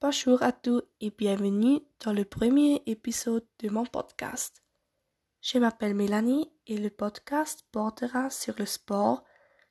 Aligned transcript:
Bonjour 0.00 0.44
à 0.44 0.52
tous 0.52 0.82
et 1.00 1.10
bienvenue 1.10 1.80
dans 2.04 2.12
le 2.12 2.24
premier 2.24 2.84
épisode 2.86 3.44
de 3.58 3.68
mon 3.68 3.84
podcast. 3.84 4.62
Je 5.40 5.58
m'appelle 5.58 5.96
Mélanie 5.96 6.52
et 6.68 6.78
le 6.78 6.88
podcast 6.88 7.64
portera 7.72 8.30
sur 8.30 8.54
le 8.60 8.64
sport 8.64 9.24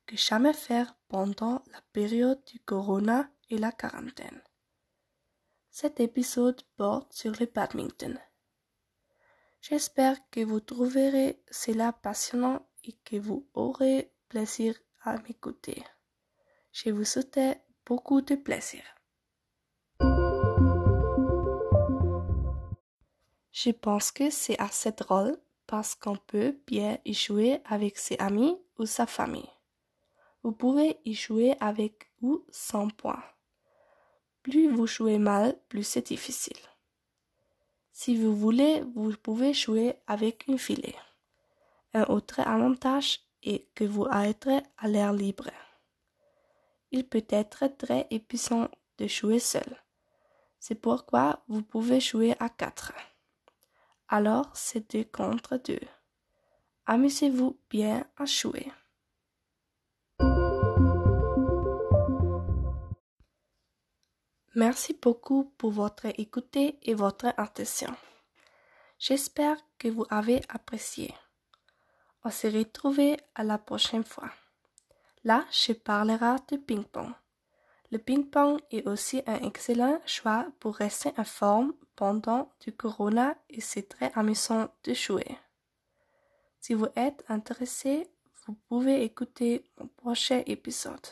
que 0.06 0.18
jamais 0.18 0.52
faire 0.52 0.98
pendant 1.08 1.64
la 1.72 1.80
période 1.94 2.44
du 2.44 2.60
corona 2.60 3.32
et 3.50 3.58
la 3.58 3.72
quarantaine. 3.72 4.44
Cet 5.72 6.02
épisode 6.02 6.62
porte 6.76 7.14
sur 7.14 7.32
le 7.40 7.46
badminton. 7.46 8.20
J'espère 9.62 10.18
que 10.30 10.42
vous 10.42 10.60
trouverez 10.60 11.42
cela 11.50 11.94
passionnant 11.94 12.68
et 12.84 12.98
que 13.06 13.16
vous 13.16 13.48
aurez 13.54 14.12
plaisir 14.28 14.76
à 15.04 15.18
m'écouter. 15.20 15.86
Je 16.74 16.90
vous 16.90 17.06
souhaite 17.06 17.40
beaucoup 17.86 18.20
de 18.20 18.36
plaisir. 18.36 18.84
Je 23.60 23.72
pense 23.72 24.12
que 24.12 24.30
c'est 24.30 24.60
assez 24.60 24.92
drôle 24.92 25.36
parce 25.66 25.96
qu'on 25.96 26.16
peut 26.16 26.56
bien 26.68 27.00
y 27.06 27.16
jouer 27.16 27.60
avec 27.66 27.98
ses 27.98 28.16
amis 28.20 28.56
ou 28.78 28.86
sa 28.86 29.08
famille. 29.08 29.50
Vous 30.44 30.52
pouvez 30.52 31.00
y 31.06 31.16
jouer 31.16 31.56
avec 31.60 32.12
ou 32.22 32.46
sans 32.52 32.88
points. 32.90 33.24
Plus 34.44 34.70
vous 34.70 34.86
jouez 34.86 35.18
mal, 35.18 35.60
plus 35.70 35.82
c'est 35.82 36.06
difficile. 36.06 36.60
Si 37.92 38.16
vous 38.16 38.36
voulez, 38.36 38.84
vous 38.94 39.18
pouvez 39.18 39.56
jouer 39.56 39.96
avec 40.06 40.46
une 40.46 40.60
filet. 40.60 40.96
Un 41.96 42.04
autre 42.10 42.42
avantage 42.42 43.22
est 43.42 43.74
que 43.74 43.86
vous 43.86 44.06
êtes 44.06 44.50
à 44.78 44.88
l'air 44.88 45.14
libre. 45.14 45.50
Il 46.92 47.08
peut 47.08 47.26
être 47.28 47.76
très 47.76 48.06
épuisant 48.12 48.70
de 49.00 49.08
jouer 49.08 49.40
seul. 49.40 49.82
C'est 50.60 50.80
pourquoi 50.80 51.42
vous 51.48 51.64
pouvez 51.64 52.00
jouer 52.00 52.36
à 52.40 52.50
quatre. 52.50 52.94
Alors 54.10 54.50
c'est 54.54 54.92
deux 54.92 55.04
contre 55.04 55.58
deux. 55.58 55.80
Amusez-vous 56.86 57.60
bien 57.70 58.06
à 58.16 58.26
jouer. 58.26 58.72
Merci 64.56 64.98
beaucoup 65.00 65.54
pour 65.58 65.72
votre 65.72 66.08
écoute 66.18 66.56
et 66.56 66.94
votre 66.94 67.28
attention. 67.38 67.94
J'espère 68.98 69.58
que 69.78 69.90
vous 69.90 70.06
avez 70.10 70.42
apprécié. 70.50 71.14
On 72.24 72.32
se 72.32 72.48
retrouve 72.48 73.18
à 73.36 73.44
la 73.44 73.58
prochaine 73.58 74.04
fois. 74.04 74.32
Là, 75.24 75.46
je 75.52 75.74
parlerai 75.74 76.38
de 76.50 76.58
ping-pong. 76.58 77.12
Le 77.92 78.00
ping-pong 78.00 78.60
est 78.72 78.88
aussi 78.88 79.22
un 79.28 79.42
excellent 79.42 80.02
choix 80.06 80.48
pour 80.60 80.78
rester 80.78 81.12
en 81.18 81.24
forme 81.24 81.74
pendant 81.98 82.54
du 82.62 82.72
corona 82.72 83.36
et 83.50 83.60
c'est 83.60 83.90
très 83.90 84.12
amusant 84.16 84.70
de 84.86 84.94
jouer. 84.94 85.38
Si 86.62 86.74
vous 86.74 86.88
êtes 86.96 87.26
intéressé, 87.28 88.08
vous 88.46 88.54
pouvez 88.70 89.04
écouter 89.04 89.66
mon 89.78 89.88
prochain 89.88 90.44
épisode. 90.46 91.08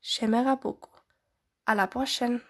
J'aimerais 0.00 0.56
beaucoup. 0.56 0.90
À 1.66 1.76
la 1.76 1.86
prochaine. 1.86 2.40